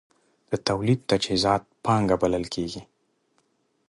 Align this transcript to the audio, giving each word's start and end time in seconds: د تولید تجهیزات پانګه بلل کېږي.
د 0.51 0.53
تولید 0.67 0.99
تجهیزات 1.09 1.63
پانګه 1.85 2.15
بلل 2.21 2.45
کېږي. 2.55 2.81